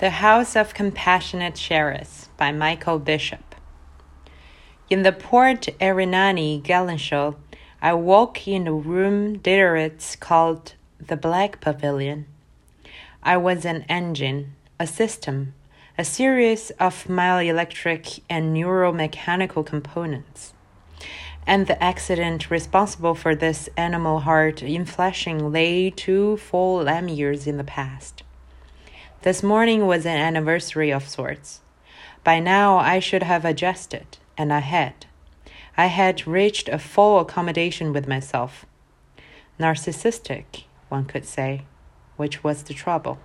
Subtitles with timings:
[0.00, 3.54] The House of Compassionate Sharers by Michael Bishop.
[4.88, 7.36] In the Port Iranani Galanshal,
[7.82, 10.72] I woke in a room Diderits called
[11.06, 12.24] the Black Pavilion.
[13.22, 15.52] I was an engine, a system,
[15.98, 20.54] a series of myoelectric and neuromechanical components.
[21.46, 27.58] And the accident responsible for this animal heart infleshing lay two full lamb years in
[27.58, 28.22] the past.
[29.22, 31.60] This morning was an anniversary of sorts.
[32.24, 35.04] By now I should have adjusted, and I had.
[35.76, 38.64] I had reached a full accommodation with myself.
[39.58, 41.64] Narcissistic, one could say,
[42.16, 43.18] which was the trouble.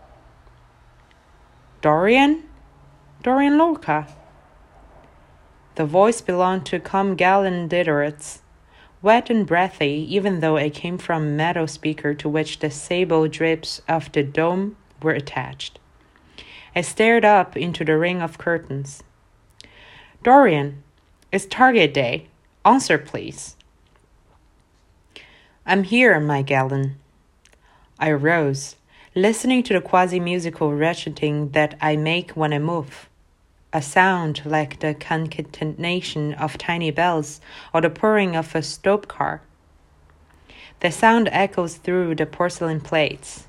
[1.79, 2.43] Dorian?
[3.23, 4.05] Dorian Lorca.
[5.75, 7.69] The voice belonged to Com Gallon
[9.01, 13.29] wet and breathy, even though it came from a metal speaker to which the sable
[13.29, 15.79] drips of the dome were attached.
[16.75, 19.01] I stared up into the ring of curtains.
[20.23, 20.83] Dorian,
[21.31, 22.27] it's target day.
[22.65, 23.55] Answer, please.
[25.65, 26.97] I'm here, my Gallon.
[27.97, 28.75] I rose,
[29.15, 33.07] listening to the quasi musical ratcheting that I make when I move.
[33.71, 37.39] A sound like the concatenation of tiny bells
[37.73, 39.41] or the purring of a stove car.
[40.81, 43.47] The sound echoes through the porcelain plates,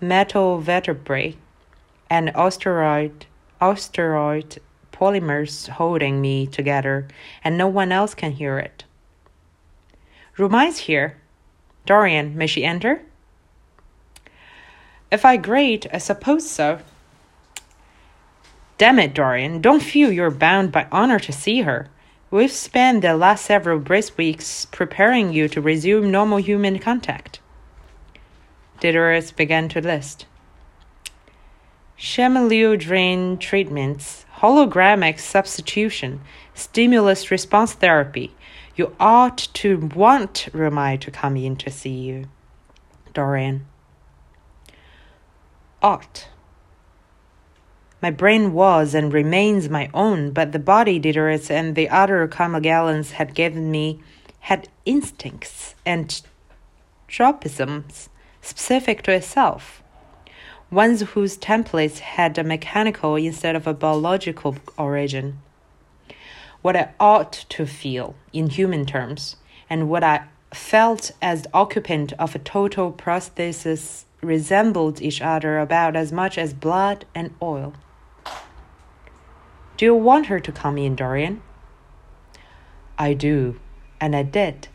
[0.00, 1.36] metal vertebrae,
[2.12, 3.24] and asteroid,
[3.58, 4.58] asteroid
[4.92, 7.08] polymers holding me together,
[7.42, 8.84] and no one else can hear it.
[10.36, 11.16] Rumai's here.
[11.86, 13.00] Dorian, may she enter?
[15.10, 16.80] If I grate, I suppose so.
[18.76, 21.88] Damn it, Dorian, don't feel you're bound by honor to see her.
[22.30, 27.40] We've spent the last several brisk weeks preparing you to resume normal human contact.
[28.80, 30.26] Diderot began to list.
[32.02, 36.20] Shemeldrine treatments, hologramic substitution,
[36.52, 38.34] stimulus response therapy.
[38.74, 42.24] You ought to want Rumai to come in to see you.
[43.14, 43.66] Dorian.
[45.80, 46.26] Ought.
[48.02, 53.12] My brain was and remains my own, but the body Diderits and the other Kamagallans
[53.12, 54.00] had given me
[54.40, 56.20] had instincts and
[57.08, 58.08] tropisms
[58.40, 59.81] specific to itself
[60.72, 65.38] ones whose templates had a mechanical instead of a biological origin.
[66.62, 69.36] What I ought to feel in human terms,
[69.68, 70.24] and what I
[70.54, 76.54] felt as the occupant of a total prosthesis resembled each other about as much as
[76.54, 77.74] blood and oil.
[79.76, 81.42] Do you want her to come in, Dorian?
[82.98, 83.60] I do,
[84.00, 84.68] and I did.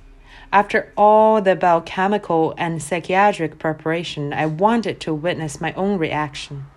[0.51, 6.67] After all the biochemical and psychiatric preparation, I wanted to witness my own reaction.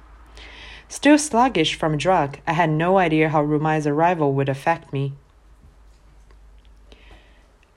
[0.88, 5.12] Still sluggish from drug, I had no idea how Rumai's arrival would affect me.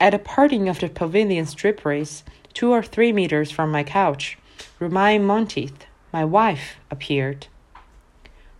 [0.00, 4.36] At a parting of the pavilion strip race, two or three meters from my couch,
[4.80, 7.46] Rumai Monteith, my wife, appeared.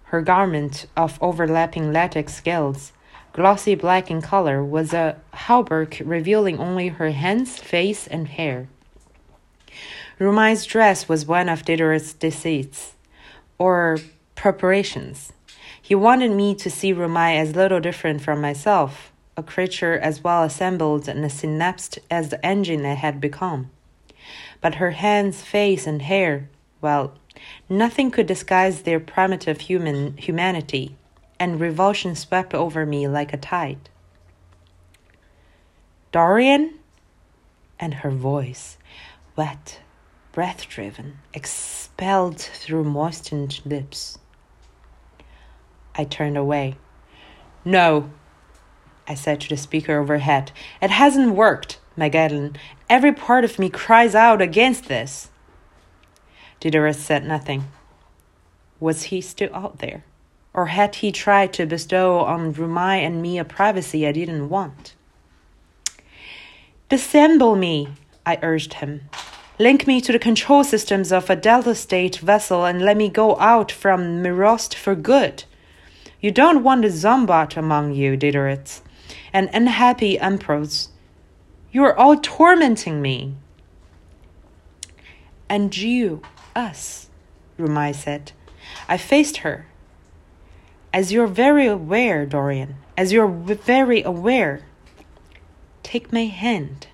[0.05, 2.93] Her garment of overlapping latex scales
[3.34, 8.69] glossy black in color, was a hauberk revealing only her hands, face, and hair.
[10.21, 12.94] Rumai's dress was one of Diderot's deceits,
[13.59, 13.99] or
[14.37, 15.33] preparations.
[15.83, 20.44] He wanted me to see Rumai as little different from myself, a creature as well
[20.44, 23.71] assembled and synapsed as the engine I had become.
[24.61, 26.49] But her hands, face, and hair,
[26.81, 27.15] well,
[27.69, 30.97] nothing could disguise their primitive human humanity
[31.39, 33.91] and revulsion swept over me like a tide.
[36.12, 36.78] Dorian?
[37.81, 38.78] And her voice,
[39.37, 39.81] wet,
[40.33, 44.19] breath driven, expelled through moistened lips.
[45.97, 46.77] I turned away.
[47.65, 48.11] No,
[49.06, 50.53] I said to the speaker overhead.
[50.81, 52.56] It hasn't worked, Magellan.
[52.89, 55.31] Every part of me cries out against this.
[56.61, 57.65] Diderot said nothing.
[58.81, 60.05] Was he still out there?
[60.55, 64.95] Or had he tried to bestow on Rumai and me a privacy I didn't want?
[66.89, 67.89] Dissemble me,
[68.25, 69.11] I urged him.
[69.59, 73.39] Link me to the control systems of a Delta State vessel and let me go
[73.39, 75.45] out from Mirost for good.
[76.21, 78.81] You don't want a Zombat among you, Diderits,
[79.33, 80.89] and unhappy emperors.
[81.71, 83.35] You are all tormenting me.
[85.49, 86.23] And you,
[86.57, 87.09] us,
[87.59, 88.33] Rumai said.
[88.89, 89.67] I faced her,
[90.94, 94.64] as you're very aware, Dorian, as you're very aware,
[95.82, 96.87] take my hand.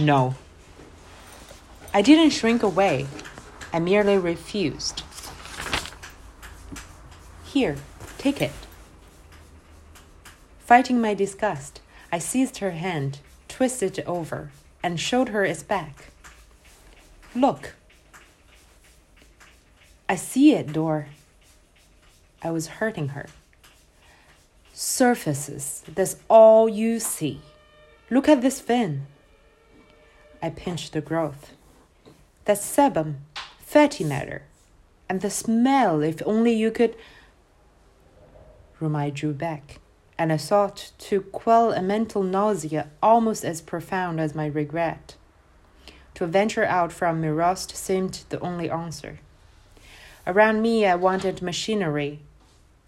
[0.00, 0.34] No.
[1.94, 3.06] I didn't shrink away.
[3.72, 5.04] I merely refused.
[7.44, 7.76] Here,
[8.18, 8.52] take it.
[10.58, 11.80] Fighting my disgust,
[12.10, 14.50] I seized her hand, twisted it over,
[14.82, 16.06] and showed her its back.
[17.32, 17.74] Look.
[20.08, 21.06] I see it, Dor.
[22.42, 23.26] I was hurting her.
[24.72, 27.40] Surfaces, that's all you see.
[28.08, 29.06] Look at this fin.
[30.42, 31.52] I pinched the growth.
[32.46, 33.16] That's sebum,
[33.58, 34.42] fatty matter.
[35.08, 36.96] And the smell, if only you could.
[38.80, 39.80] Rumai drew back,
[40.16, 45.16] and I sought to quell a mental nausea almost as profound as my regret.
[46.14, 49.20] To venture out from Mirost seemed the only answer.
[50.26, 52.20] Around me, I wanted machinery,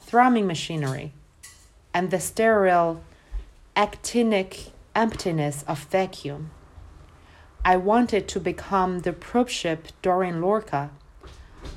[0.03, 1.13] thrumming machinery,
[1.95, 3.03] and the sterile,
[3.77, 6.51] actinic emptiness of vacuum.
[7.65, 10.91] I wanted to become the prop ship Dorian Lorca,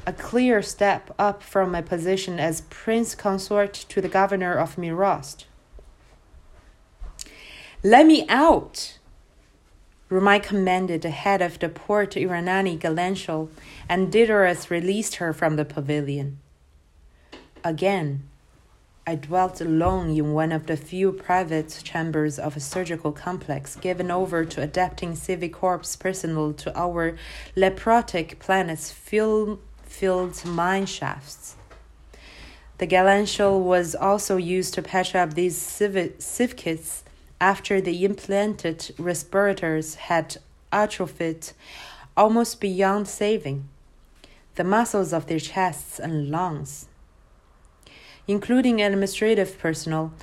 [0.05, 5.45] a clear step up from my position as prince consort to the governor of Mirost.
[7.83, 8.97] Let me out!
[10.09, 13.49] Rumai commanded the head of the Port Iranani Galanshal,
[13.87, 16.39] and Diderot released her from the pavilion.
[17.65, 18.21] Again,
[19.07, 24.11] I dwelt alone in one of the few private chambers of a surgical complex given
[24.11, 27.17] over to adapting civic corps personnel to our
[27.57, 31.55] leprotic planet's fuel filled mine shafts.
[32.77, 37.03] The Galanshal was also used to patch up these civ kits
[37.41, 40.37] after the implanted respirators had
[40.71, 41.47] atrophied
[42.15, 43.67] almost beyond saving.
[44.53, 46.89] The muscles of their chests and lungs
[48.27, 50.13] including administrative personnel,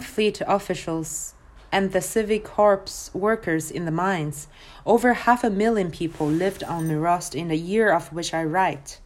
[0.00, 1.34] fleet officials,
[1.72, 4.46] and the civic corps workers in the mines.
[4.84, 9.00] Over half a million people lived on Mirost in the year of which I write.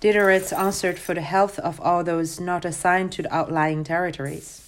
[0.00, 4.62] Diderot answered for the health of all those not assigned to the outlying territories.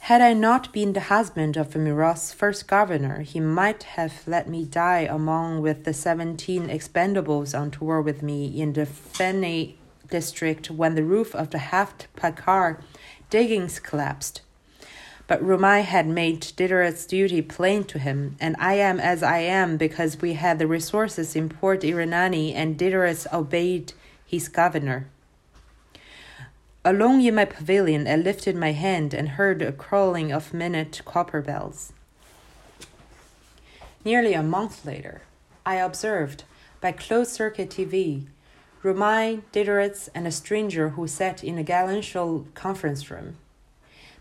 [0.00, 4.64] Had I not been the husband of Mirost's first governor, he might have let me
[4.64, 9.77] die among with the seventeen expendables on tour with me in the Feni
[10.10, 12.82] district when the roof of the Haft Paykar
[13.30, 14.42] diggings collapsed.
[15.26, 19.76] But Rumai had made Diderot's duty plain to him, and I am as I am
[19.76, 23.92] because we had the resources in Port Iranani and Diderot obeyed
[24.26, 25.06] his governor.
[26.84, 31.42] Alone in my pavilion, I lifted my hand and heard a crawling of minute copper
[31.42, 31.92] bells.
[34.04, 35.20] Nearly a month later,
[35.66, 36.44] I observed,
[36.80, 38.26] by closed circuit TV,
[38.82, 43.36] Rumai, Diderot, and a stranger who sat in a Galanshal conference room.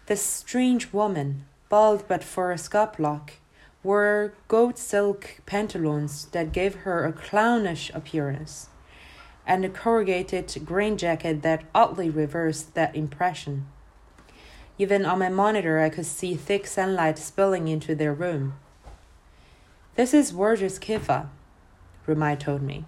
[0.08, 3.34] This strange woman, bald but for a scalp lock,
[3.84, 8.70] wore gold silk pantaloons that gave her a clownish appearance,
[9.46, 13.68] and a corrugated green jacket that oddly reversed that impression.
[14.80, 18.56] Even on my monitor, I could see thick sunlight spilling into their room.
[19.96, 21.30] This is Wardress Kiffa,
[22.08, 22.86] Rumai told me.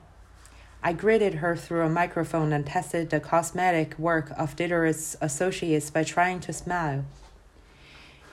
[0.81, 6.03] I greeted her through a microphone and tested the cosmetic work of Diderot's associates by
[6.03, 7.03] trying to smile.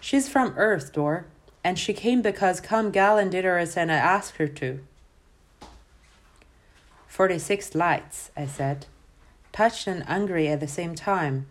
[0.00, 1.26] She's from Earth, Dor,
[1.64, 4.78] and she came because come Gal and Diderot and I asked her to.
[7.08, 8.86] Forty six lights, I said,
[9.50, 11.46] touched and angry at the same time.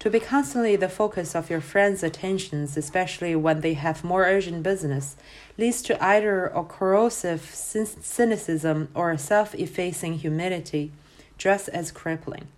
[0.00, 4.62] To be constantly the focus of your friends' attentions, especially when they have more urgent
[4.62, 5.16] business,
[5.56, 10.92] leads to either a corrosive cynicism or a self effacing humility,
[11.38, 12.48] just as crippling.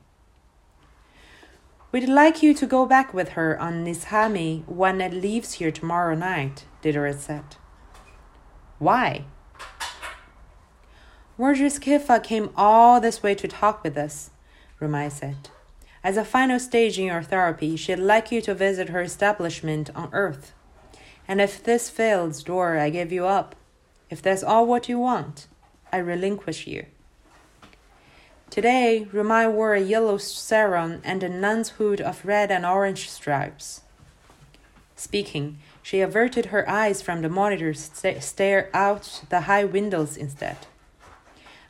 [1.92, 6.14] We'd like you to go back with her on Nizami when it leaves here tomorrow
[6.14, 7.56] night, Diderot said.
[8.78, 9.24] Why?
[11.38, 14.30] Wardress Kiffa came all this way to talk with us,
[14.80, 15.48] Rumai said.
[16.04, 20.10] As a final stage in your therapy, she'd like you to visit her establishment on
[20.12, 20.52] Earth.
[21.26, 23.56] And if this fails, Dora, I give you up.
[24.08, 25.46] If that's all what you want,
[25.92, 26.86] I relinquish you.
[28.48, 33.82] Today, Rumai wore a yellow sarong and a nun's hood of red and orange stripes.
[34.96, 40.56] Speaking, she averted her eyes from the monitors, st- stare out the high windows instead.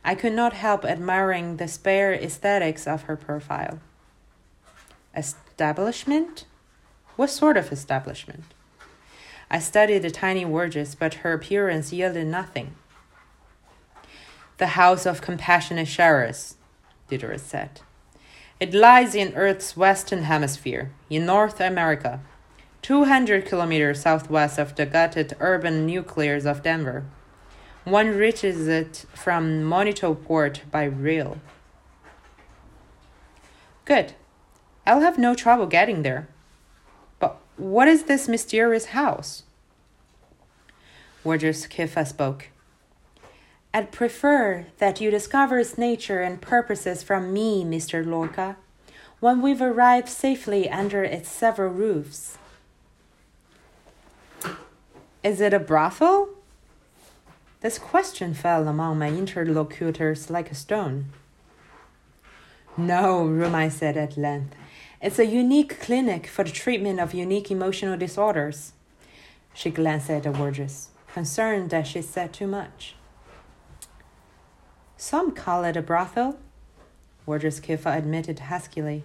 [0.05, 3.79] I could not help admiring the spare aesthetics of her profile.
[5.19, 6.45] Establishment?
[7.17, 8.45] What sort of establishment?
[9.51, 12.75] I studied the tiny words, but her appearance yielded nothing.
[14.59, 16.55] The House of Compassionate Sharers,
[17.09, 17.81] Diderot said.
[18.61, 22.21] It lies in Earth's western hemisphere, in North America,
[22.81, 27.03] 200 kilometers southwest of the gutted urban nucleus of Denver.
[27.83, 31.39] One reaches it from Manitou Port by rail.
[33.83, 34.13] Good.
[34.89, 36.27] I'll have no trouble getting there.
[37.19, 39.43] But what is this mysterious house?
[41.23, 42.47] Wardress Kiffa spoke.
[43.71, 48.03] I'd prefer that you discover its nature and purposes from me, Mr.
[48.03, 48.57] Lorca,
[49.19, 52.39] when we've arrived safely under its several roofs.
[55.23, 56.29] Is it a brothel?
[57.61, 61.11] This question fell among my interlocutors like a stone.
[62.75, 64.55] No, Rumai said at length.
[65.01, 68.73] It's a unique clinic for the treatment of unique emotional disorders.
[69.53, 72.95] She glanced at the wardress, concerned that she said too much.
[74.97, 76.37] Some call it a brothel,
[77.25, 79.03] Wardress Kiffa admitted huskily.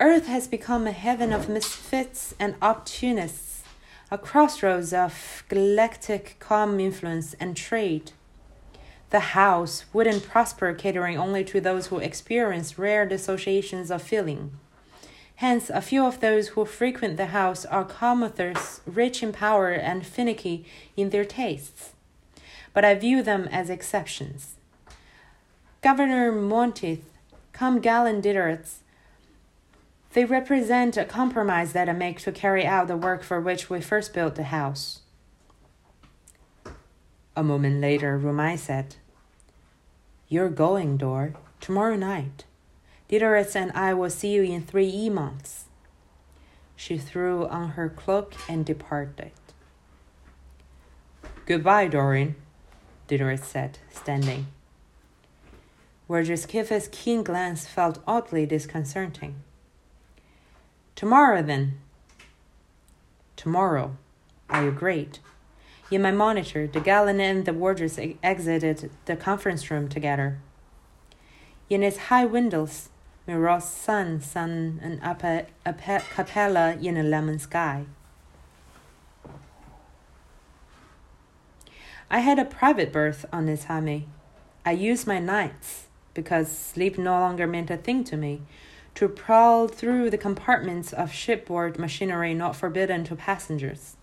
[0.00, 3.62] Earth has become a heaven of misfits and opportunists,
[4.10, 8.12] a crossroads of galactic calm influence and trade.
[9.10, 14.52] The house wouldn't prosper catering only to those who experience rare dissociations of feeling.
[15.36, 20.04] Hence, a few of those who frequent the house are commothers, rich in power and
[20.04, 21.92] finicky in their tastes.
[22.74, 24.56] But I view them as exceptions.
[25.80, 27.08] Governor Monteith,
[27.52, 28.78] come Galen Diderits.
[30.12, 33.80] They represent a compromise that I make to carry out the work for which we
[33.80, 35.00] first built the house.
[37.38, 38.96] A moment later, Rumai said,
[40.26, 42.46] You're going, Dor, tomorrow night.
[43.08, 45.66] Diderits and I will see you in three e months.
[46.74, 49.30] She threw on her cloak and departed.
[51.46, 52.34] Goodbye, Dorian,
[53.06, 54.48] Diderits said, standing.
[56.10, 59.36] Kiffa's keen glance felt oddly disconcerting.
[60.96, 61.78] Tomorrow, then.
[63.36, 63.96] Tomorrow.
[64.50, 65.20] I agreed.
[65.90, 70.38] In my monitor, the Galen and the wardress exited the conference room together.
[71.70, 72.90] In its high windows,
[73.26, 75.74] Miro's sun sun an upper, a
[76.14, 77.84] capella in a lemon sky.
[82.10, 84.04] I had a private berth on this Nizami.
[84.64, 88.40] I used my nights because sleep no longer meant a thing to me,
[88.94, 93.97] to prowl through the compartments of shipboard machinery not forbidden to passengers.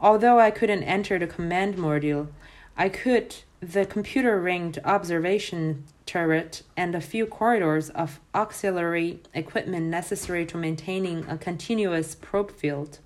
[0.00, 2.28] Although I couldn't enter the command module,
[2.76, 10.46] I could the computer ringed observation turret and a few corridors of auxiliary equipment necessary
[10.46, 12.98] to maintaining a continuous probe field.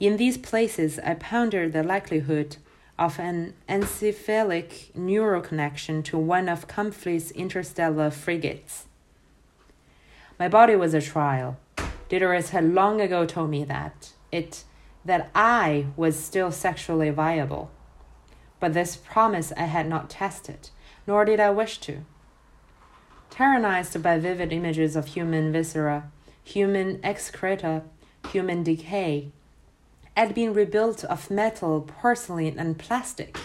[0.00, 2.56] In these places, I pondered the likelihood
[2.98, 8.86] of an encephalic neural connection to one of Comfrey's interstellar frigates.
[10.38, 11.56] My body was a trial.
[12.10, 14.64] Diderits had long ago told me that it
[15.06, 17.70] that I was still sexually viable.
[18.58, 20.70] But this promise I had not tested,
[21.06, 22.04] nor did I wish to.
[23.30, 26.10] Tyrannized by vivid images of human viscera,
[26.42, 27.82] human excreta,
[28.30, 29.30] human decay,
[30.16, 33.38] had been rebuilt of metal, porcelain, and plastic,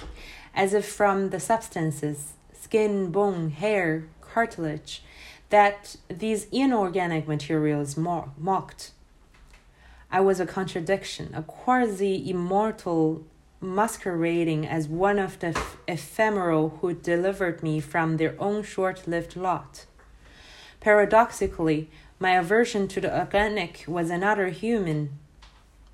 [0.56, 5.04] as if from the substances skin, bone, hair, cartilage
[5.50, 8.92] that these inorganic materials mocked.
[10.12, 13.24] I was a contradiction, a quasi immortal
[13.62, 19.86] masquerading as one of the ephemeral who delivered me from their own short lived lot.
[20.80, 21.90] Paradoxically,
[22.20, 25.18] my aversion to the organic was another human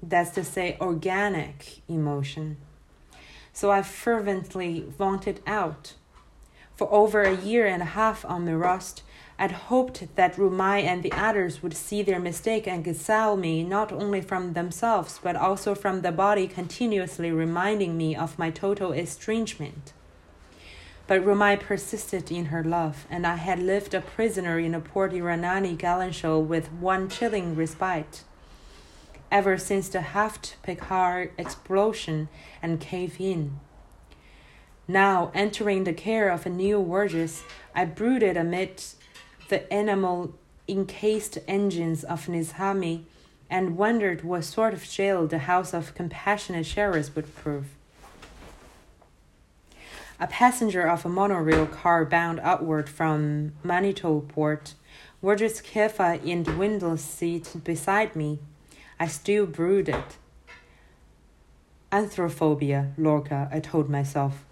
[0.01, 2.57] that's to say, organic emotion.
[3.53, 5.93] So I fervently wanted out.
[6.75, 9.01] For over a year and a half on the Mirost,
[9.39, 13.91] I'd hoped that Rumai and the others would see their mistake and exile me not
[13.91, 19.93] only from themselves, but also from the body continuously reminding me of my total estrangement.
[21.05, 25.13] But Rumai persisted in her love, and I had lived a prisoner in a Port
[25.13, 28.23] Iranani Galanshal with one chilling respite
[29.31, 32.29] ever since the Haft Pakar explosion
[32.61, 33.59] and cave in.
[34.87, 37.43] Now, entering the care of a new Wardress,
[37.75, 38.81] I brooded amid
[39.49, 40.33] the animal
[40.67, 43.03] encased engines of Nizami
[43.49, 47.67] and wondered what sort of jail the house of compassionate sharers would prove.
[50.19, 54.73] A passenger of a monorail car bound outward from Manitou Port,
[55.21, 58.39] Wardress Kefa in the window seat beside me,
[58.99, 60.03] I still brooded.
[61.91, 64.43] Anthrophobia, Lorca, I told myself.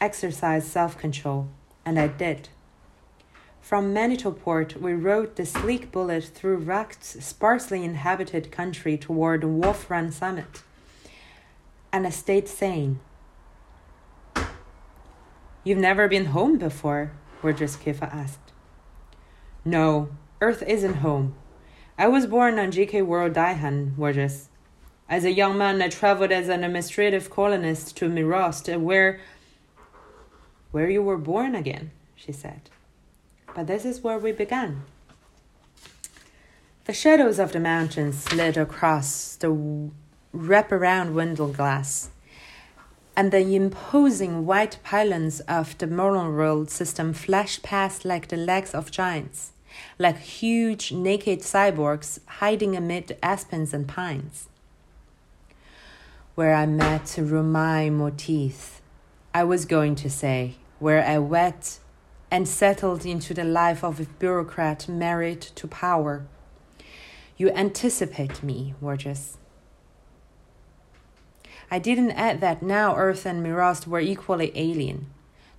[0.00, 1.48] Exercise self control,
[1.86, 2.48] and I did.
[3.64, 9.90] From Manitou Port, we rode the sleek bullet through rugged, sparsely inhabited country toward Wolf
[9.90, 10.62] Run summit.
[11.90, 13.00] And I stayed sane.
[15.64, 17.12] You've never been home before?
[17.42, 18.52] Wardress Kiffa asked.
[19.64, 20.10] No,
[20.42, 21.34] Earth isn't home.
[21.96, 24.50] I was born on GK World Daihan, Wardress.
[25.08, 29.20] As a young man, I traveled as an administrative colonist to Mirost, where
[30.70, 32.68] where you were born again, she said.
[33.54, 34.82] But this is where we began.
[36.86, 39.90] The shadows of the mountains slid across the
[40.34, 42.10] wraparound window glass,
[43.16, 48.90] and the imposing white pylons of the Road system flashed past like the legs of
[48.90, 49.52] giants,
[49.98, 54.48] like huge naked cyborgs hiding amid aspens and pines.
[56.34, 58.82] Where I met Rumai Monteith,
[59.32, 61.78] I was going to say, where I wet
[62.34, 66.26] and settled into the life of a bureaucrat married to power
[67.36, 69.38] you anticipate me, Wardress.
[71.70, 75.06] I didn't add that now Earth and Mirost were equally alien.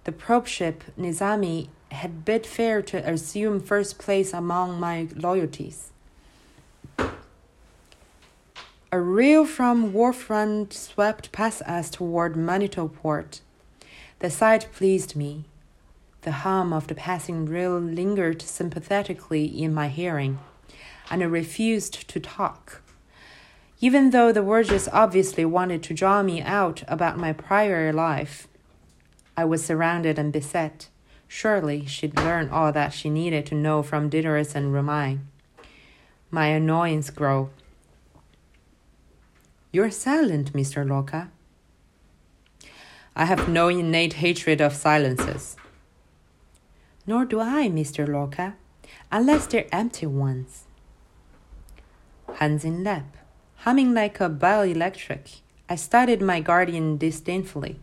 [0.05, 5.91] The probe ship Nizami had bid fair to assume first place among my loyalties.
[8.91, 13.41] A reel from warfront swept past us toward Manitou port.
[14.19, 15.43] The sight pleased me.
[16.25, 20.39] The hum of the passing reel lingered sympathetically in my hearing
[21.11, 22.81] and I refused to talk.
[23.79, 28.47] Even though the Wardress obviously wanted to draw me out about my prior life,
[29.37, 30.87] I was surrounded and beset.
[31.27, 35.27] Surely she'd learn all that she needed to know from Diderot and Romain.
[36.31, 37.51] My annoyance grew.
[39.71, 40.87] You're silent, Mr.
[40.87, 41.29] Lorca.
[43.15, 45.57] I have no innate hatred of silences.
[47.07, 48.07] Nor do I, Mr.
[48.07, 48.55] Lorca,
[49.11, 50.65] unless they're empty ones
[52.35, 53.17] hands in lap.
[53.57, 57.79] Humming like a bioelectric, I studied my guardian disdainfully.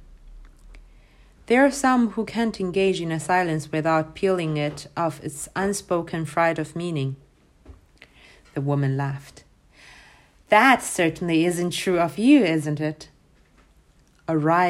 [1.46, 6.24] There are some who can't engage in a silence without peeling it of its unspoken
[6.24, 7.16] fright of meaning.
[8.54, 9.44] The woman laughed.
[10.50, 13.08] That certainly isn't true of you, isn't it?
[14.28, 14.68] A wry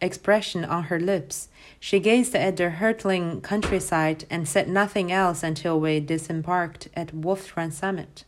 [0.00, 1.48] expression on her lips,
[1.86, 7.56] she gazed at the hurtling countryside and said nothing else until we disembarked at Wolf
[7.56, 8.24] Run Summit.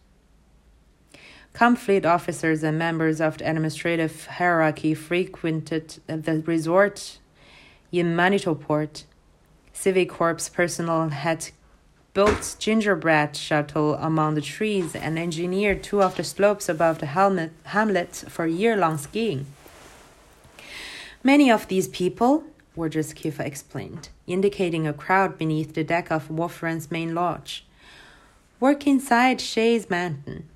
[1.77, 7.18] Fleet officers and members of the administrative hierarchy frequented the resort
[7.90, 9.03] in Manitou Port.
[9.73, 11.51] Civic Corps personnel had
[12.14, 17.07] built gingerbread shuttle among the trees and engineered two of the slopes above the
[17.64, 19.47] hamlet for year-long skiing.
[21.25, 22.44] Many of these people,
[22.79, 27.67] Wardress Kiffa explained, indicating a crowd beneath the deck of Wolf Run's main lodge,
[28.61, 30.49] work inside Cheyenne Mountain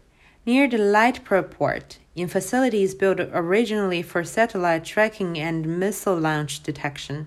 [0.47, 7.27] near the light port in facilities built originally for satellite tracking and missile launch detection.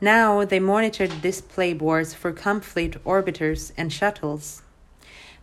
[0.00, 4.62] Now they monitor display boards for complete orbiters and shuttles.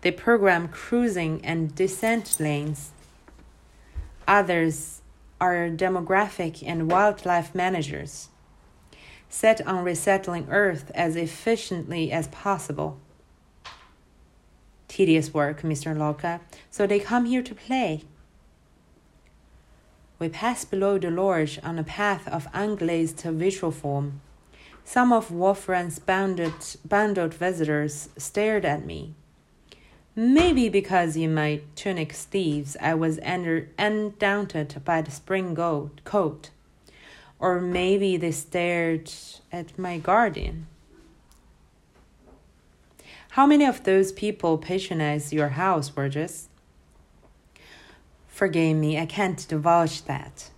[0.01, 2.91] They program cruising and descent lanes.
[4.25, 5.01] Others
[5.41, 8.29] are demographic and wildlife managers,
[9.33, 12.99] set on resettling Earth as efficiently as possible
[14.87, 15.97] tedious work, Mr.
[15.97, 18.03] Lorca, so they come here to play.
[20.19, 24.21] We passed below the lodge on a path of unglazed visual form.
[24.85, 29.15] Some of Wolf Run's bundled, bundled visitors stared at me.
[30.15, 36.51] Maybe because in my tunic sleeves I was under, undaunted by the spring gold coat.
[37.43, 39.11] Or maybe they stared
[39.51, 40.65] at my guardian.
[43.31, 46.47] How many of those people patronize your house, Burgess?
[48.29, 50.51] Forgive me, I can't divulge that.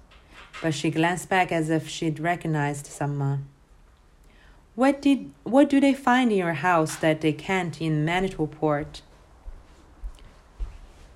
[0.61, 3.47] But she glanced back as if she'd recognized someone.
[4.75, 9.01] What did what do they find in your house that they can't in Manitou Port?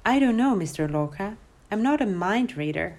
[0.03, 0.91] I don't know, Mr.
[0.91, 1.37] Lorca.
[1.69, 2.97] I'm not a mind reader.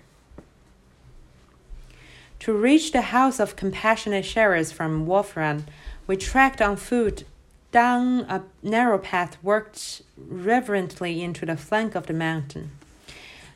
[2.40, 5.66] To reach the house of compassionate sharers from Wolf Run,
[6.07, 7.24] we tracked on foot
[7.70, 12.70] down a narrow path worked reverently into the flank of the mountain.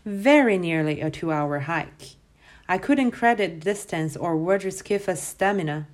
[0.05, 2.16] Very nearly a two hour hike.
[2.68, 5.87] I couldn't credit distance or Wardress Kiffa's stamina.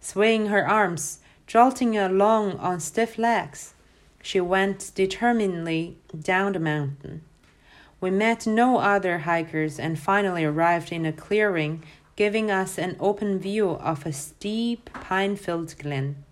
[0.00, 3.74] Swaying her arms, jolting along on stiff legs,
[4.22, 7.20] she went determinedly down the mountain.
[8.00, 11.84] We met no other hikers and finally arrived in a clearing
[12.16, 16.24] giving us an open view of a steep pine filled glen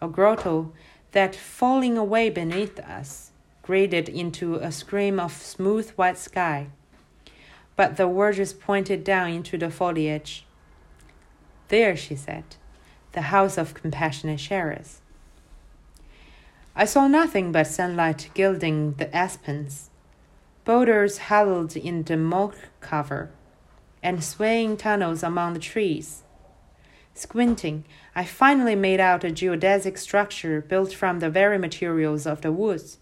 [0.00, 0.72] a grotto
[1.12, 3.30] that, falling away beneath us,
[3.62, 6.68] graded into a scream of smooth white sky.
[7.74, 10.44] But the Wardress pointed down into the foliage.
[11.68, 12.44] There, she said,
[13.12, 15.00] the house of compassionate sharers.
[16.74, 19.88] I saw nothing but sunlight gilding the aspens,
[20.64, 23.30] boulders huddled in the mock cover,
[24.06, 26.22] and swaying tunnels among the trees.
[27.12, 27.82] Squinting,
[28.14, 32.98] I finally made out a geodesic structure built from the very materials of the woods.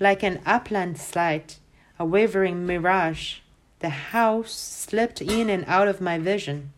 [0.00, 1.56] Like an upland slide,
[1.98, 3.40] a wavering mirage,
[3.80, 6.72] the house slipped in and out of my vision,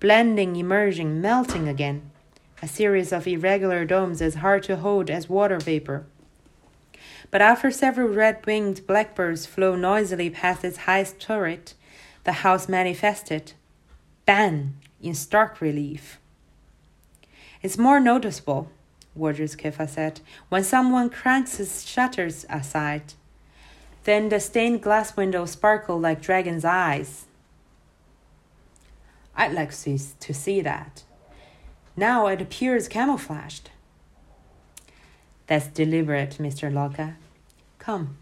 [0.00, 2.10] blending, emerging, melting again
[2.60, 6.06] a series of irregular domes as hard to hold as water vapor.
[7.30, 11.74] But after several red winged blackbirds flew noisily past its highest turret,
[12.24, 13.52] the house manifested,
[14.26, 16.18] bang, in stark relief.
[17.62, 18.70] It's more noticeable,
[19.14, 23.14] Wardress Kiffa said, when someone cranks his shutters aside.
[24.04, 27.26] Then the stained glass windows sparkle like dragon's eyes.
[29.36, 31.04] I'd like to see that,
[31.96, 33.70] now it appears camouflaged.
[35.46, 36.72] That's deliberate, Mr.
[36.72, 37.14] Locke.
[37.78, 38.16] Come.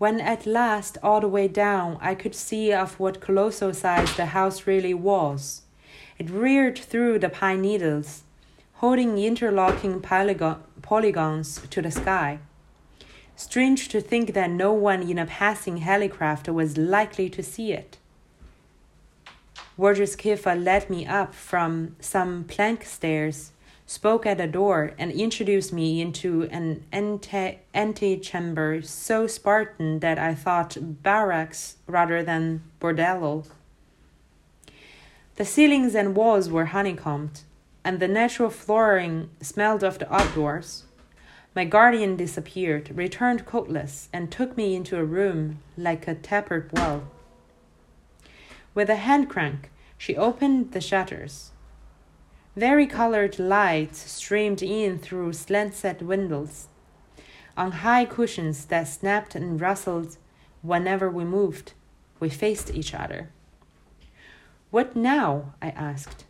[0.00, 4.24] When at last, all the way down, I could see of what colossal size the
[4.24, 5.60] house really was,
[6.18, 8.22] it reared through the pine needles,
[8.76, 12.38] holding interlocking polygon- polygons to the sky.
[13.36, 17.98] Strange to think that no one in a passing helicraft was likely to see it.
[19.76, 23.52] Wardress Kiffa led me up from some plank stairs,
[23.90, 30.32] spoke at a door, and introduced me into an ante- antechamber so Spartan that I
[30.32, 33.48] thought barracks rather than bordello.
[35.34, 37.40] The ceilings and walls were honeycombed,
[37.84, 40.84] and the natural flooring smelled of the outdoors.
[41.56, 47.08] My guardian disappeared, returned coatless, and took me into a room like a tapered well.
[48.72, 51.50] With a hand crank, she opened the shutters.
[52.60, 56.68] Vari-colored lights streamed in through slant-set windows.
[57.56, 60.18] On high cushions that snapped and rustled
[60.60, 61.72] whenever we moved,
[62.18, 63.30] we faced each other.
[64.70, 65.54] What now?
[65.62, 66.26] I asked.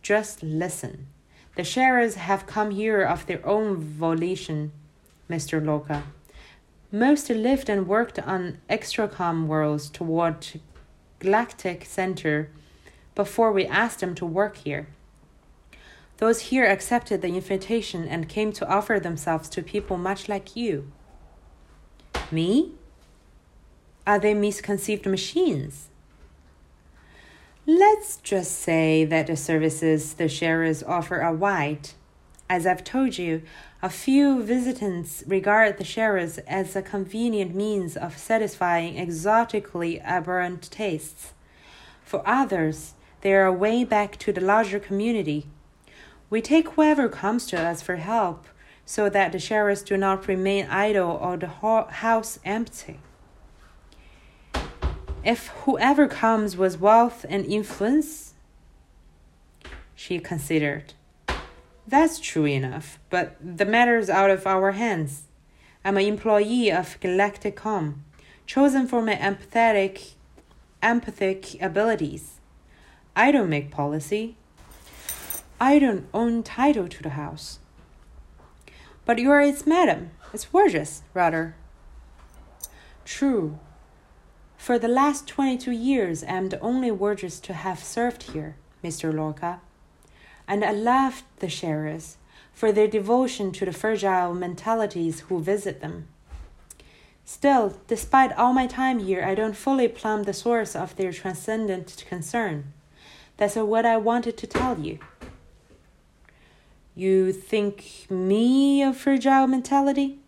[0.00, 1.08] Just listen.
[1.56, 4.72] The sharers have come here of their own volition,
[5.28, 5.62] Mr.
[5.62, 6.04] Locke.
[6.90, 10.46] Most lived and worked on extracom worlds toward
[11.18, 12.48] Galactic Center
[13.14, 14.86] before we asked them to work here.
[16.22, 20.92] Those here accepted the invitation and came to offer themselves to people much like you.
[22.30, 22.74] Me?
[24.06, 25.88] Are they misconceived machines?
[27.66, 31.90] Let's just say that the services the sharers offer are wide.
[32.48, 33.42] As I've told you,
[33.82, 41.32] a few visitants regard the sharers as a convenient means of satisfying exotically aberrant tastes.
[42.04, 45.48] For others, they are a way back to the larger community.
[46.32, 48.46] We take whoever comes to us for help
[48.86, 53.00] so that the sharers do not remain idle or the house empty.
[55.22, 58.32] If whoever comes was wealth and influence,
[59.94, 60.94] she considered.
[61.86, 65.24] That's true enough, but the matter's out of our hands.
[65.84, 67.96] I'm an employee of Galacticom,
[68.46, 70.14] chosen for my empathetic,
[70.82, 72.40] empathic abilities.
[73.14, 74.38] I don't make policy.
[75.62, 77.60] I don't own title to the house.
[79.04, 81.54] But you are its madam, its Wardress, rather.
[83.04, 83.60] True.
[84.56, 88.56] For the last twenty two years, I am the only Wardress to have served here,
[88.82, 89.14] Mr.
[89.14, 89.60] Lorca
[90.48, 92.16] and I love the sharers
[92.52, 96.08] for their devotion to the fragile mentalities who visit them.
[97.24, 102.04] Still, despite all my time here, I don't fully plumb the source of their transcendent
[102.08, 102.72] concern.
[103.36, 104.98] That's what I wanted to tell you.
[106.94, 110.18] You think me a fragile mentality?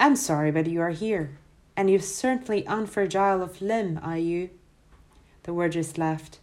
[0.00, 1.38] I'm sorry, but you are here,
[1.76, 4.50] and you're certainly unfragile of limb, are you?
[5.44, 6.40] The Wardress laughed.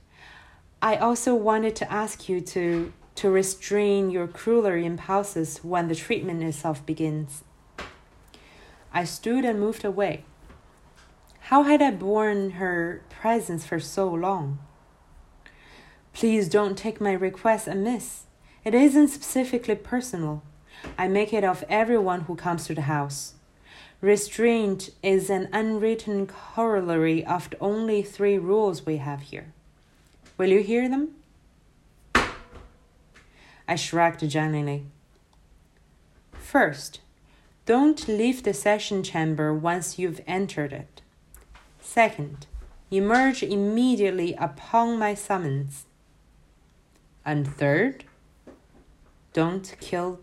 [0.82, 6.42] I also wanted to ask you to, to restrain your crueler impulses when the treatment
[6.42, 7.44] itself begins.
[8.94, 10.24] I stood and moved away.
[11.40, 14.60] How had I borne her presence for so long?
[16.14, 18.27] Please don't take my request amiss.
[18.68, 20.44] It isn't specifically personal.
[20.98, 23.36] I make it of everyone who comes to the house.
[24.02, 29.54] Restraint is an unwritten corollary of the only three rules we have here.
[30.38, 31.12] Will you hear them?
[33.70, 34.84] I shrugged gently.
[36.34, 37.00] First,
[37.66, 41.02] don't leave the session chamber once you've entered it.
[41.80, 42.48] Second,
[42.92, 45.86] emerge immediately upon my summons.
[47.24, 48.04] And third,
[49.38, 50.20] Don't kill.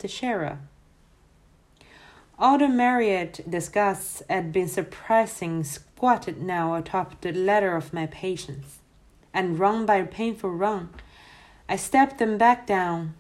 [2.37, 8.81] All the myriad disgusts had been suppressing squatted now atop the ladder of my patience,
[9.33, 10.89] and rung by a painful run,
[11.69, 13.15] I stepped them back down.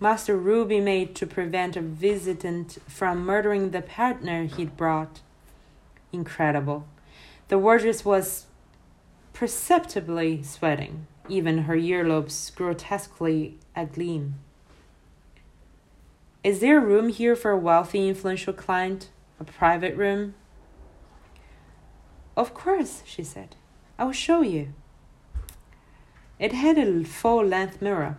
[0.00, 5.20] Master Ruby made to prevent a visitant from murdering the partner he'd brought.
[6.10, 6.86] Incredible.
[7.48, 8.46] The wardress was
[9.34, 14.36] perceptibly sweating, even her earlobes grotesquely agleam.
[16.44, 19.10] Is there a room here for a wealthy, influential client?
[19.38, 20.34] A private room?
[22.36, 23.54] Of course, she said.
[23.96, 24.72] I will show you.
[26.40, 28.16] It had a full length mirror.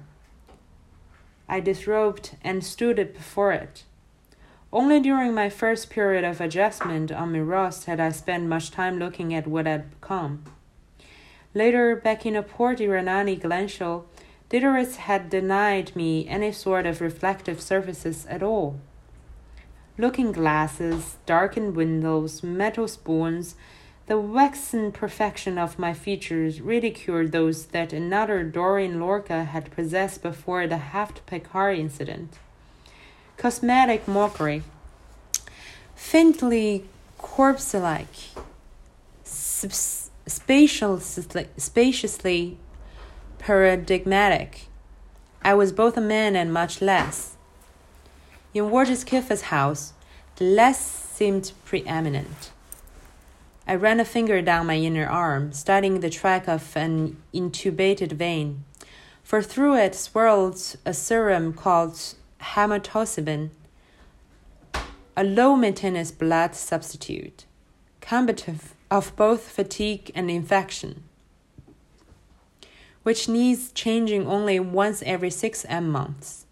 [1.49, 3.83] I disrobed and stood before it.
[4.71, 9.33] Only during my first period of adjustment on Mirost had I spent much time looking
[9.33, 10.45] at what I'd become.
[11.53, 14.07] Later, back in a Port Iranani glacial,
[14.53, 18.79] Diderot had denied me any sort of reflective surfaces at all.
[19.97, 23.55] Looking glasses, darkened windows, metal spoons,
[24.05, 30.67] the waxen perfection of my features ridiculed those that another Dorian Lorca had possessed before
[30.67, 32.37] the Haft Pakar incident.
[33.37, 34.61] Cosmetic mockery,
[35.95, 36.85] faintly
[37.17, 38.13] corpse like,
[39.23, 42.59] spaciously, spaciously
[43.43, 44.67] paradigmatic.
[45.41, 47.35] I was both a man and much less.
[48.53, 49.91] In Wardress Kiffa's house,
[50.37, 52.51] the less seemed preeminent.
[53.67, 58.63] I ran a finger down my inner arm, studying the track of an intubated vein,
[59.23, 63.49] for through it swirled a serum called hematocybin,
[65.17, 67.43] a low maintenance blood substitute,
[67.99, 71.03] combative of both fatigue and infection,
[73.03, 76.45] which needs changing only once every six M months.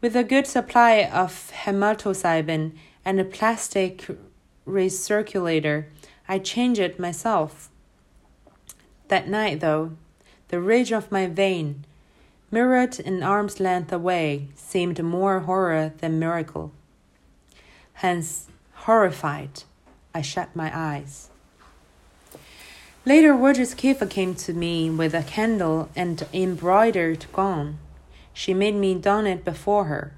[0.00, 2.72] With a good supply of hematocybin
[3.04, 4.06] and a plastic
[4.66, 5.86] recirculator.
[6.28, 7.70] I change it myself.
[9.08, 9.92] That night, though,
[10.48, 11.84] the ridge of my vein,
[12.50, 16.72] mirrored an arm's length away, seemed more horror than miracle.
[17.94, 19.62] Hence, horrified,
[20.14, 21.30] I shut my eyes.
[23.08, 27.78] Later, Wardress Kiffa came to me with a candle and embroidered gown.
[28.32, 30.12] She made me don it before her.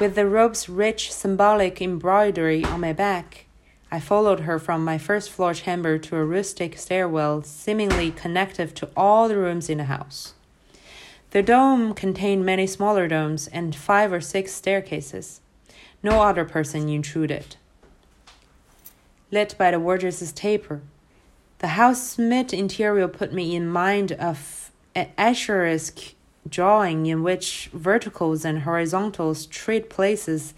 [0.00, 3.46] With the robe's rich symbolic embroidery on my back,
[3.92, 8.88] I followed her from my first floor chamber to a rustic stairwell seemingly connected to
[8.96, 10.34] all the rooms in the house.
[11.30, 15.40] The dome contained many smaller domes and five or six staircases.
[16.02, 17.54] No other person intruded.
[19.30, 20.80] Lit by the wardress's taper,
[21.58, 26.14] the house mid interior put me in mind of an Escherist
[26.48, 30.54] drawing in which verticals and horizontals trade places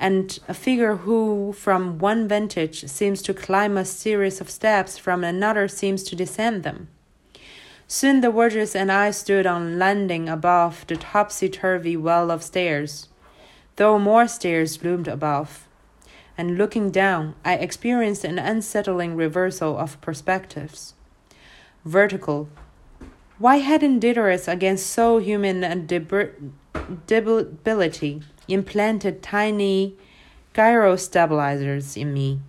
[0.00, 5.22] and a figure who, from one vantage, seems to climb a series of steps, from
[5.22, 6.88] another seems to descend them.
[7.86, 13.08] Soon the wardress and I stood on landing above the topsy turvy well of stairs,
[13.76, 15.68] though more stairs loomed above.
[16.40, 20.94] And looking down, I experienced an unsettling reversal of perspectives.
[21.84, 22.48] Vertical.
[23.38, 25.76] Why hadn't Diderot, against so human a
[27.06, 29.98] debility, implanted tiny
[30.54, 32.40] gyro stabilizers in me.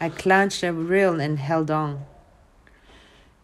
[0.00, 2.04] I clenched a reel and held on.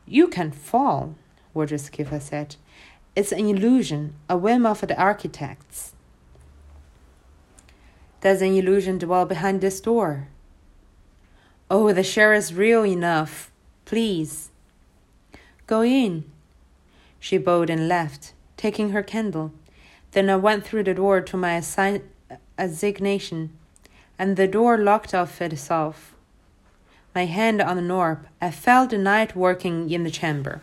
[0.05, 1.15] You can fall,
[1.55, 2.57] Kiffa said.
[3.15, 5.92] It's an illusion, a whim of the architects.
[8.23, 10.29] Does an illusion dwell behind this door?
[11.69, 13.51] Oh, the sharer's real enough.
[13.85, 14.51] Please.
[15.67, 16.31] Go in.
[17.19, 19.51] She bowed and left, taking her candle.
[20.13, 22.09] Then I went through the door to my assign-
[22.57, 23.51] assignation,
[24.17, 26.15] and the door locked of itself.
[27.17, 30.63] My hand on the knob, I felt the night working in the chamber.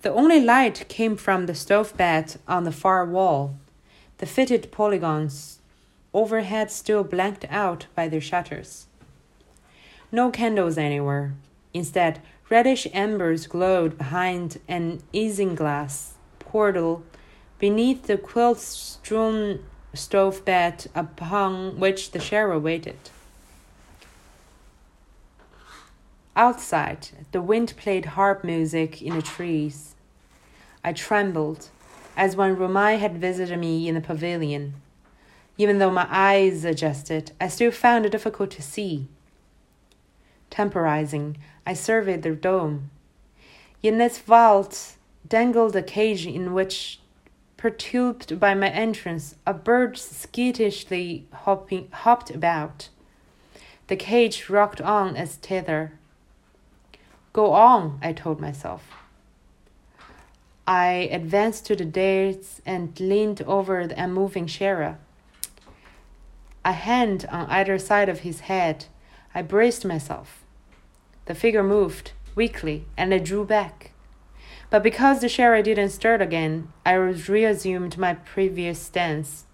[0.00, 3.54] The only light came from the stove bed on the far wall,
[4.16, 5.58] the fitted polygons
[6.14, 8.86] overhead still blanked out by their shutters.
[10.10, 11.34] No candles anywhere.
[11.72, 12.20] Instead,
[12.50, 17.02] reddish embers glowed behind an isinglass portal
[17.58, 22.98] beneath the quilt strewn stove bed upon which the sharer waited.
[26.34, 29.94] Outside, the wind played harp music in the trees.
[30.82, 31.68] I trembled
[32.16, 34.74] as when Romai had visited me in the pavilion.
[35.62, 39.06] Even though my eyes adjusted, I still found it difficult to see.
[40.50, 42.90] Temporizing, I surveyed the dome.
[43.80, 44.96] In its vault
[45.28, 46.98] dangled a cage in which
[47.56, 52.88] perturbed by my entrance, a bird skittishly hopping, hopped about.
[53.86, 55.92] The cage rocked on its tether.
[57.32, 58.82] Go on, I told myself.
[60.66, 64.98] I advanced to the dais and leaned over the unmoving Sharer.
[66.64, 68.86] A hand on either side of his head,
[69.34, 70.44] I braced myself.
[71.26, 73.92] The figure moved weakly, and I drew back.
[74.70, 79.44] But because the Sharer didn't stir again, I reassumed my previous stance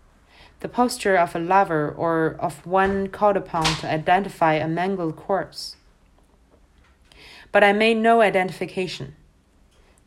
[0.60, 5.76] the posture of a lover or of one called upon to identify a mangled corpse.
[7.52, 9.14] But I made no identification.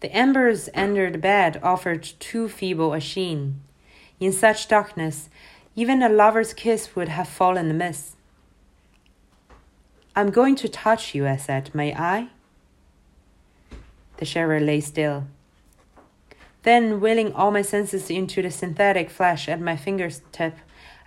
[0.01, 3.61] The embers under the bed offered too feeble a sheen.
[4.19, 5.29] In such darkness,
[5.75, 8.15] even a lover's kiss would have fallen amiss.
[10.15, 11.73] I'm going to touch you, I said.
[11.73, 12.29] May I?
[14.17, 15.27] The sharer lay still.
[16.63, 20.57] Then, willing all my senses into the synthetic flesh at my fingertip,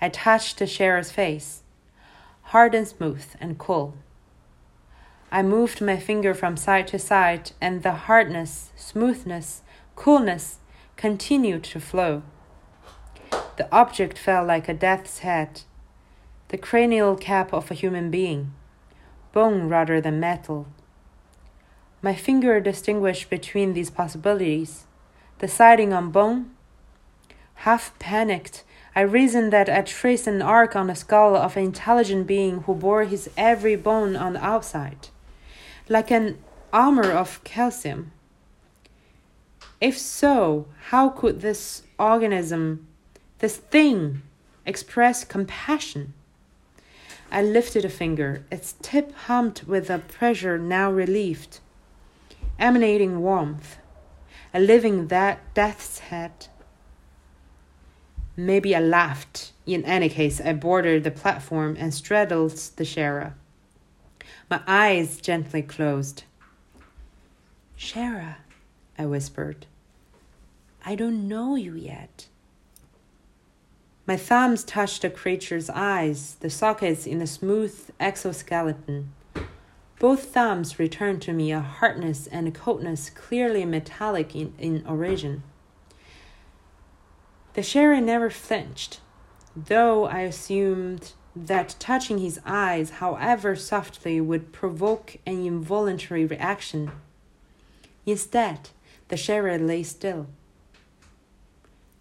[0.00, 1.62] I touched the sharer's face,
[2.42, 3.94] hard and smooth and cool.
[5.30, 9.62] I moved my finger from side to side, and the hardness, smoothness,
[9.96, 10.58] coolness
[10.96, 12.22] continued to flow.
[13.56, 15.62] The object fell like a death's head,
[16.48, 18.52] the cranial cap of a human being,
[19.32, 20.66] bone rather than metal.
[22.02, 24.84] My finger distinguished between these possibilities
[25.38, 26.50] deciding on bone.
[27.66, 28.64] Half panicked,
[28.96, 32.74] I reasoned that I traced an arc on the skull of an intelligent being who
[32.74, 35.08] bore his every bone on the outside,
[35.88, 36.38] like an
[36.72, 38.12] armor of calcium.
[39.80, 42.86] If so, how could this organism,
[43.38, 44.22] this thing,
[44.66, 46.14] express compassion?
[47.30, 51.60] I lifted a finger, its tip hummed with a pressure now relieved,
[52.58, 53.78] emanating warmth
[54.54, 56.46] a living that death's head.
[58.36, 59.52] Maybe I laughed.
[59.66, 63.34] In any case, I boarded the platform and straddled the Sharer.
[64.48, 66.22] My eyes gently closed.
[67.74, 68.36] Sharer,
[68.96, 69.66] I whispered,
[70.86, 72.28] I don't know you yet.
[74.06, 79.12] My thumbs touched the creature's eyes, the sockets in the smooth exoskeleton.
[79.98, 85.42] Both thumbs returned to me a hardness and a coldness clearly metallic in, in origin.
[87.54, 89.00] The Sharer never flinched,
[89.56, 96.90] though I assumed that touching his eyes, however softly, would provoke an involuntary reaction.
[98.04, 98.68] Instead,
[99.08, 100.26] the Sharer lay still.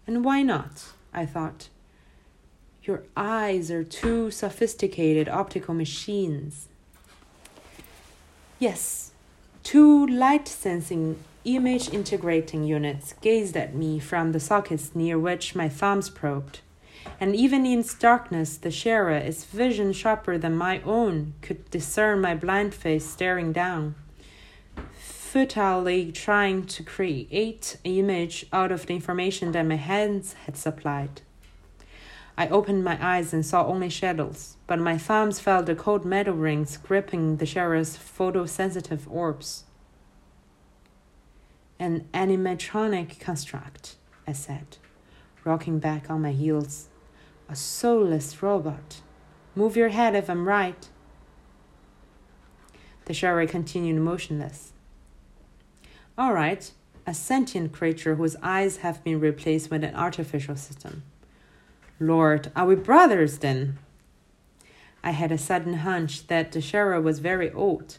[0.06, 0.88] And why not?
[1.14, 1.68] I thought.
[2.84, 6.68] Your eyes are two sophisticated optical machines.
[8.58, 9.12] Yes,
[9.62, 15.66] two light sensing image integrating units gazed at me from the sockets near which my
[15.66, 16.60] thumbs probed.
[17.18, 22.34] And even in darkness, the Sharer, its vision sharper than my own, could discern my
[22.34, 23.94] blind face staring down,
[24.92, 31.22] futilely trying to create an image out of the information that my hands had supplied.
[32.36, 36.34] I opened my eyes and saw only shadows, but my thumbs felt the cold metal
[36.34, 39.64] rings gripping the Sharer's photosensitive orbs.
[41.78, 44.78] An animatronic construct, I said,
[45.44, 46.88] rocking back on my heels.
[47.48, 49.00] A soulless robot.
[49.54, 50.88] Move your head if I'm right.
[53.04, 54.72] The Sharer continued motionless.
[56.16, 56.70] All right,
[57.06, 61.02] a sentient creature whose eyes have been replaced with an artificial system.
[62.00, 63.78] Lord, are we brothers then?
[65.04, 67.98] I had a sudden hunch that the Sharer was very old,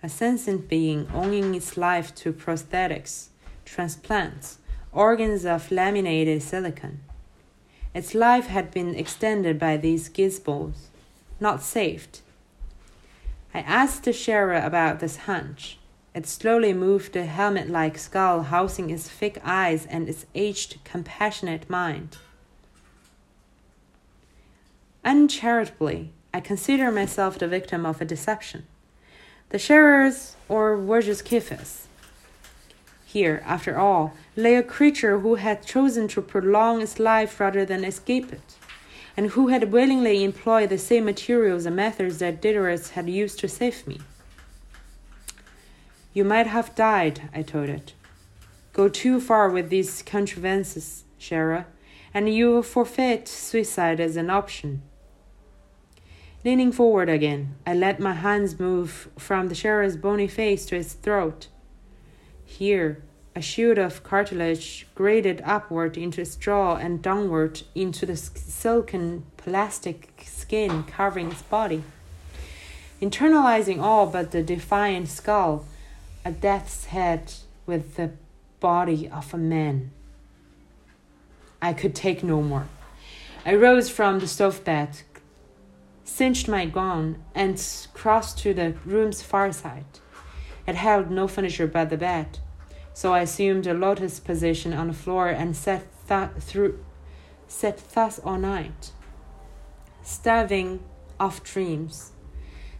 [0.00, 3.28] a sentient being owing its life to prosthetics,
[3.64, 4.58] transplants,
[4.92, 7.00] organs of laminated silicon.
[7.92, 10.90] Its life had been extended by these gizmos,
[11.40, 12.20] not saved.
[13.52, 15.78] I asked the Sharer about this hunch.
[16.14, 21.68] It slowly moved the helmet like skull housing its thick eyes and its aged, compassionate
[21.68, 22.18] mind.
[25.06, 28.66] Uncharitably, I consider myself the victim of a deception.
[29.50, 31.00] The Sharer's, or were.
[33.04, 37.84] Here, after all, lay a creature who had chosen to prolong its life rather than
[37.84, 38.56] escape it,
[39.16, 43.48] and who had willingly employed the same materials and methods that Diderot had used to
[43.48, 44.00] save me.
[46.14, 47.94] You might have died, I told it.
[48.72, 51.66] Go too far with these contrivances, Sharer,
[52.12, 54.82] and you will forfeit suicide as an option.
[56.46, 60.92] Leaning forward again, I let my hands move from the Sharer's bony face to his
[60.92, 61.48] throat.
[62.44, 63.02] Here,
[63.34, 70.22] a shield of cartilage graded upward into its jaw and downward into the silken plastic
[70.24, 71.82] skin covering his body.
[73.02, 75.64] Internalizing all but the defiant skull,
[76.24, 77.32] a death's head
[77.66, 78.12] with the
[78.60, 79.90] body of a man.
[81.60, 82.68] I could take no more.
[83.44, 85.02] I rose from the stove bed,
[86.06, 89.84] cinched my gown, and crossed to the room's far side.
[90.66, 92.38] It held no furniture but the bed,
[92.94, 96.84] so I assumed a lotus position on the floor and sat, th- through,
[97.48, 98.92] sat thus all night,
[100.02, 100.80] starving
[101.18, 102.12] of dreams.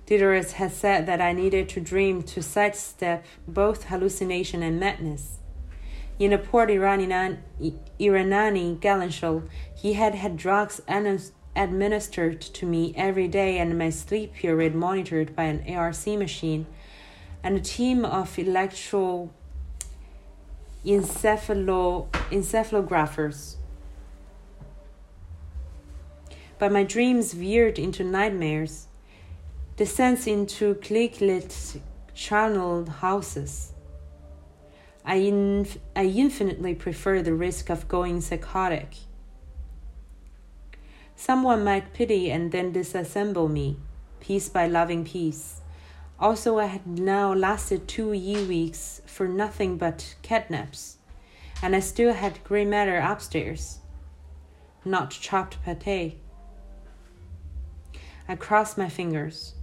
[0.06, 5.38] Diderot had said that I needed to dream to sidestep both hallucination and madness.
[6.18, 7.38] In the Port Iranani,
[7.98, 10.80] Iranani Galanshal, he had had drugs
[11.56, 16.66] administered to me every day and my sleep period monitored by an ARC machine
[17.42, 19.30] and a team of electro
[20.84, 23.56] encephalo, encephalographers.
[26.58, 28.86] But my dreams veered into nightmares,
[29.76, 31.80] descents into clicklit
[32.14, 33.72] channeled houses
[35.06, 38.96] I, inf- I infinitely prefer the risk of going psychotic.
[41.16, 43.78] Someone might pity and then disassemble me,
[44.20, 45.62] piece by loving piece.
[46.20, 50.96] Also, I had now lasted two ye weeks for nothing but catnaps,
[51.62, 53.80] and I still had grey matter upstairs,
[54.84, 56.20] not chopped pate.
[58.28, 59.54] I crossed my fingers.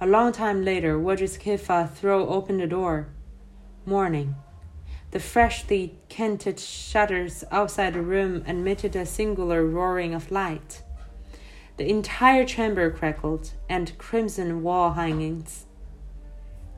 [0.00, 1.36] A long time later, Wardress
[1.86, 3.08] threw open the door
[3.84, 4.34] morning.
[5.10, 10.82] The freshly tinted shutters outside the room emitted a singular roaring of light.
[11.78, 15.64] The entire chamber crackled, and crimson wall hangings,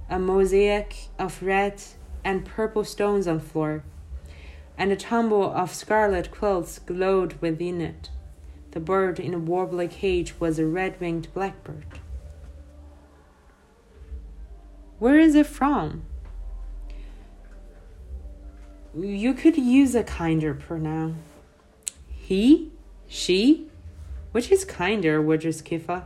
[0.09, 1.83] a mosaic of red
[2.23, 3.83] and purple stones on floor,
[4.79, 8.11] and a tumble of scarlet quilts glowed within it.
[8.71, 11.87] The bird in a warbler cage was a red winged blackbird.
[15.01, 16.05] Where is it from?
[18.97, 21.23] You could use a kinder pronoun.
[22.09, 22.73] He,
[23.07, 23.69] she,
[24.33, 26.05] which is kinder, Wardress Kiffa?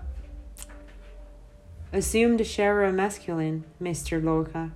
[1.93, 4.22] Assume the sharer masculine, Mr.
[4.22, 4.72] Lorca.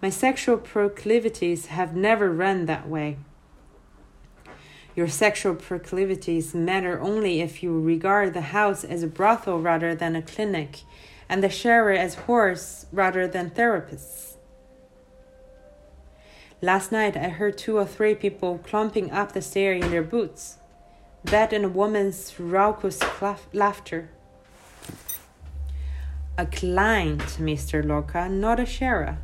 [0.00, 3.18] My sexual proclivities have never run that way.
[4.96, 10.16] Your sexual proclivities matter only if you regard the house as a brothel rather than
[10.16, 10.80] a clinic
[11.32, 14.36] and the sharer as horse rather than therapists.
[16.60, 20.58] Last night I heard two or three people clumping up the stair in their boots,
[21.24, 23.00] that and a woman's raucous
[23.54, 24.10] laughter.
[26.36, 27.82] A client, Mr.
[27.82, 29.16] Lorca, not a sharer.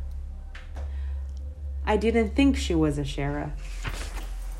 [1.85, 3.53] I didn't think she was a sharer.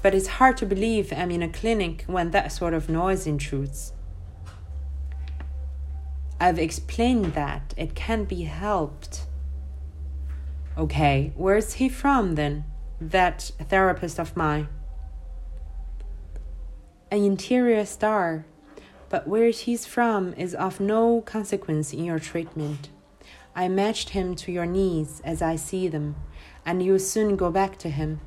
[0.03, 3.93] But it's hard to believe I'm in a clinic when that sort of noise intrudes.
[6.39, 9.25] I've explained that it can't be helped.
[10.77, 12.63] Okay, where's he from then?
[13.01, 14.69] That therapist of mine.
[17.11, 18.45] An interior star,
[19.09, 22.89] but where he's from is of no consequence in your treatment.
[23.55, 26.15] I matched him to your needs as I see them,
[26.65, 28.21] and you'll soon go back to him.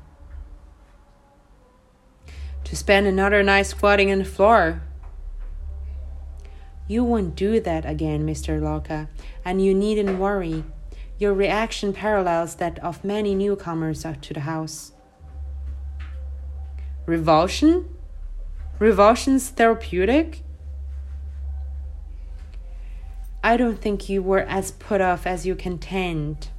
[2.65, 4.83] To spend another night squatting on the floor,
[6.93, 8.61] you won't do that again, Mr.
[8.61, 9.09] Lorca,
[9.43, 10.63] and you needn't worry.
[11.17, 14.91] Your reaction parallels that of many newcomers to the house.
[17.07, 17.89] Revulsion?
[18.77, 20.43] Revulsion's therapeutic?
[23.43, 26.49] I don't think you were as put off as you contend.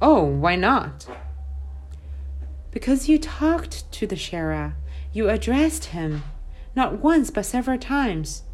[0.00, 1.06] Oh, why not?
[2.70, 4.76] Because you talked to the sharer.
[5.12, 6.22] You addressed him
[6.74, 8.44] not once but several times.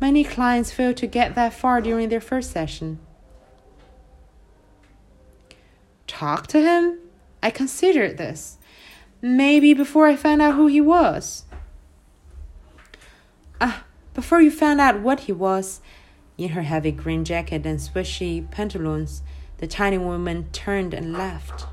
[0.00, 2.98] Many clients fail to get that far during their first session.
[6.06, 6.98] Talk to him?
[7.42, 8.56] I considered this.
[9.20, 11.44] Maybe before I found out who he was.
[13.60, 13.84] Ah,
[14.14, 15.80] before you found out what he was,
[16.38, 19.22] in her heavy green jacket and swishy pantaloons,
[19.58, 21.66] the tiny woman turned and left.